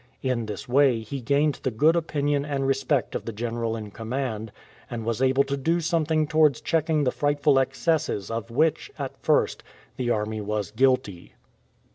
[0.23, 4.51] In this way he gained the good opinion and respect of the general in command,
[4.89, 9.15] and was able to do something towards check ing the frightful excesses of which, at
[9.21, 9.61] first,
[9.97, 11.35] the army was guilty.